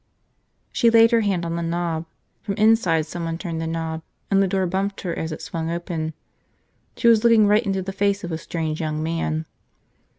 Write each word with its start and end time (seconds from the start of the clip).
She 0.71 0.89
laid 0.89 1.11
her 1.11 1.21
hand 1.21 1.45
on 1.45 1.55
the 1.57 1.61
knob. 1.61 2.07
From 2.41 2.55
inside 2.55 3.05
someone 3.05 3.37
turned 3.37 3.61
the 3.61 3.67
knob 3.67 4.01
and 4.31 4.41
the 4.41 4.47
door 4.47 4.65
bumped 4.65 5.01
her 5.01 5.13
as 5.15 5.31
it 5.31 5.43
swung 5.43 5.69
open. 5.69 6.15
She 6.97 7.07
was 7.07 7.23
looking 7.23 7.45
right 7.45 7.63
into 7.63 7.83
the 7.83 7.93
face 7.93 8.23
of 8.23 8.31
a 8.31 8.37
strange 8.39 8.81
young 8.81 9.03
man. 9.03 9.45